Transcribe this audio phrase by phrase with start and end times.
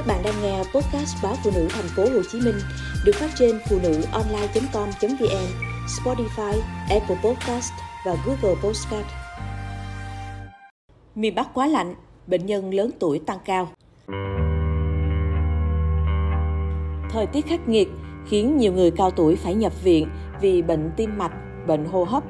[0.00, 2.54] Các bạn đang nghe podcast báo phụ nữ thành phố Hồ Chí Minh
[3.04, 5.46] được phát trên phụ nữ online.com.vn,
[5.86, 7.72] Spotify, Apple Podcast
[8.06, 9.06] và Google Podcast.
[11.14, 11.94] Miền Bắc quá lạnh,
[12.26, 13.68] bệnh nhân lớn tuổi tăng cao.
[17.10, 17.88] Thời tiết khắc nghiệt
[18.28, 20.08] khiến nhiều người cao tuổi phải nhập viện
[20.40, 21.32] vì bệnh tim mạch,
[21.66, 22.22] bệnh hô hấp.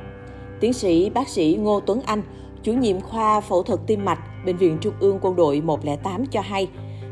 [0.61, 2.23] Tiến sĩ bác sĩ Ngô Tuấn Anh,
[2.62, 6.41] chủ nhiệm khoa phẫu thuật tim mạch, Bệnh viện Trung ương Quân đội 108 cho
[6.41, 6.68] hay,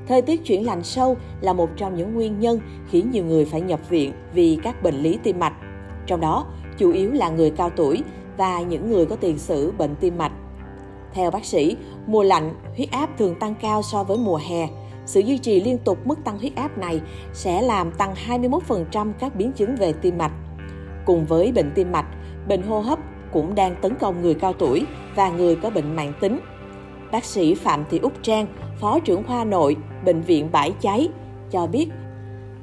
[0.08, 3.60] thời tiết chuyển lạnh sâu là một trong những nguyên nhân khiến nhiều người phải
[3.60, 5.54] nhập viện vì các bệnh lý tim mạch.
[6.06, 6.46] Trong đó,
[6.78, 8.02] chủ yếu là người cao tuổi
[8.36, 10.32] và những người có tiền sử bệnh tim mạch.
[11.12, 11.76] Theo bác sĩ,
[12.06, 14.68] mùa lạnh, huyết áp thường tăng cao so với mùa hè.
[15.06, 17.00] Sự duy trì liên tục mức tăng huyết áp này
[17.32, 20.32] sẽ làm tăng 21% các biến chứng về tim mạch.
[21.06, 22.06] Cùng với bệnh tim mạch,
[22.48, 22.98] bệnh hô hấp
[23.32, 26.40] cũng đang tấn công người cao tuổi và người có bệnh mạng tính.
[27.12, 28.46] Bác sĩ Phạm Thị Úc Trang,
[28.80, 31.08] Phó trưởng khoa nội, Bệnh viện Bãi Cháy,
[31.50, 31.88] cho biết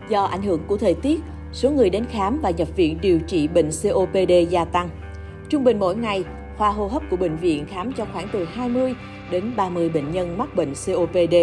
[0.10, 3.48] do ảnh hưởng của thời tiết, số người đến khám và nhập viện điều trị
[3.48, 4.90] bệnh COPD gia tăng.
[5.50, 6.24] Trung bình mỗi ngày,
[6.58, 8.94] khoa hô hấp của bệnh viện khám cho khoảng từ 20
[9.32, 11.36] đến 30 bệnh nhân mắc bệnh COPD.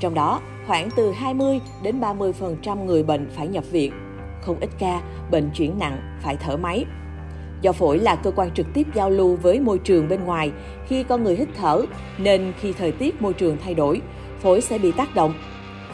[0.00, 3.92] Trong đó, khoảng từ 20 đến 30% người bệnh phải nhập viện.
[4.42, 6.84] Không ít ca bệnh chuyển nặng phải thở máy.
[7.60, 10.52] Do phổi là cơ quan trực tiếp giao lưu với môi trường bên ngoài
[10.86, 11.82] khi con người hít thở,
[12.18, 14.00] nên khi thời tiết môi trường thay đổi,
[14.40, 15.34] phổi sẽ bị tác động.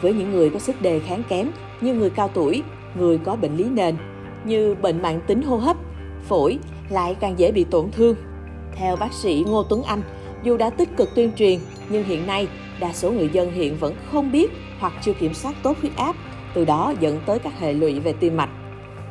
[0.01, 1.47] Với những người có sức đề kháng kém
[1.81, 2.63] như người cao tuổi,
[2.99, 3.95] người có bệnh lý nền
[4.45, 5.77] như bệnh mạng tính hô hấp,
[6.23, 6.59] phổi
[6.89, 8.15] lại càng dễ bị tổn thương.
[8.75, 10.01] Theo bác sĩ Ngô Tuấn Anh,
[10.43, 11.59] dù đã tích cực tuyên truyền,
[11.89, 12.47] nhưng hiện nay
[12.79, 16.15] đa số người dân hiện vẫn không biết hoặc chưa kiểm soát tốt huyết áp,
[16.53, 18.49] từ đó dẫn tới các hệ lụy về tim mạch.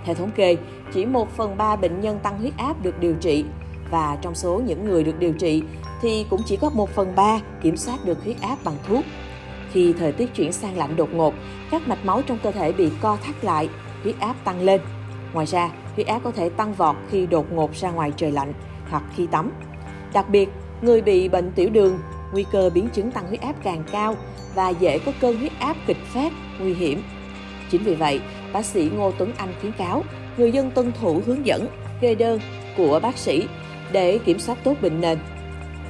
[0.05, 0.57] Theo thống kê,
[0.93, 3.45] chỉ 1 phần 3 bệnh nhân tăng huyết áp được điều trị
[3.91, 5.63] và trong số những người được điều trị
[6.03, 9.05] thì cũng chỉ có 1 phần 3 kiểm soát được huyết áp bằng thuốc.
[9.73, 11.35] Khi thời tiết chuyển sang lạnh đột ngột,
[11.71, 13.69] các mạch máu trong cơ thể bị co thắt lại,
[14.03, 14.81] huyết áp tăng lên.
[15.33, 18.53] Ngoài ra, huyết áp có thể tăng vọt khi đột ngột ra ngoài trời lạnh
[18.91, 19.53] hoặc khi tắm.
[20.13, 20.49] Đặc biệt,
[20.83, 21.99] người bị bệnh tiểu đường,
[22.33, 24.17] nguy cơ biến chứng tăng huyết áp càng cao
[24.55, 27.03] và dễ có cơn huyết áp kịch phát, nguy hiểm.
[27.71, 28.21] Chính vì vậy,
[28.53, 30.05] bác sĩ Ngô Tuấn Anh khuyến cáo
[30.37, 31.67] người dân tuân thủ hướng dẫn,
[32.01, 32.41] kê đơn
[32.77, 33.49] của bác sĩ
[33.93, 35.19] để kiểm soát tốt bệnh nền.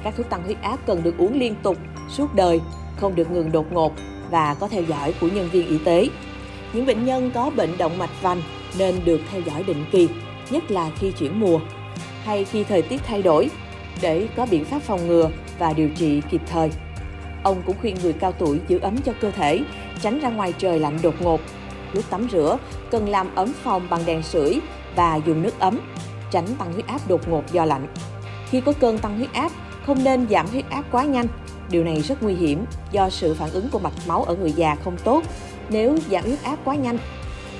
[0.03, 1.77] Các thuốc tăng huyết áp cần được uống liên tục,
[2.09, 2.59] suốt đời,
[2.95, 3.93] không được ngừng đột ngột
[4.31, 6.07] và có theo dõi của nhân viên y tế.
[6.73, 8.41] Những bệnh nhân có bệnh động mạch vành
[8.77, 10.09] nên được theo dõi định kỳ,
[10.49, 11.59] nhất là khi chuyển mùa
[12.23, 13.49] hay khi thời tiết thay đổi
[14.01, 15.29] để có biện pháp phòng ngừa
[15.59, 16.69] và điều trị kịp thời.
[17.43, 19.59] Ông cũng khuyên người cao tuổi giữ ấm cho cơ thể,
[20.01, 21.41] tránh ra ngoài trời lạnh đột ngột
[21.93, 22.57] Lúc tắm rửa,
[22.91, 24.59] cần làm ấm phòng bằng đèn sưởi
[24.95, 25.79] và dùng nước ấm,
[26.31, 27.87] tránh tăng huyết áp đột ngột do lạnh.
[28.49, 29.51] Khi có cơn tăng huyết áp,
[29.85, 31.27] không nên giảm huyết áp quá nhanh.
[31.69, 34.75] Điều này rất nguy hiểm do sự phản ứng của mạch máu ở người già
[34.83, 35.23] không tốt.
[35.69, 36.97] Nếu giảm huyết áp quá nhanh,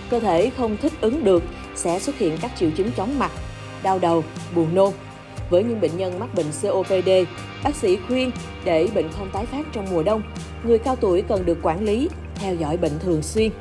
[0.09, 1.44] cơ thể không thích ứng được
[1.75, 3.31] sẽ xuất hiện các triệu chứng chóng mặt,
[3.84, 4.24] đau đầu,
[4.56, 4.94] buồn nôn.
[5.50, 7.09] Với những bệnh nhân mắc bệnh COPD,
[7.64, 8.31] bác sĩ khuyên
[8.64, 10.22] để bệnh không tái phát trong mùa đông,
[10.64, 13.52] người cao tuổi cần được quản lý, theo dõi bệnh thường xuyên.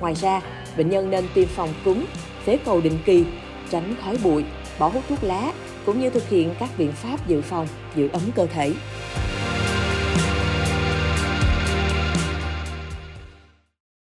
[0.00, 0.40] Ngoài ra,
[0.76, 2.04] bệnh nhân nên tiêm phòng cúm,
[2.44, 3.24] phế cầu định kỳ,
[3.70, 4.44] tránh khói bụi,
[4.78, 5.52] bỏ hút thuốc lá
[5.86, 7.66] cũng như thực hiện các biện pháp dự phòng,
[7.96, 8.72] giữ ấm cơ thể.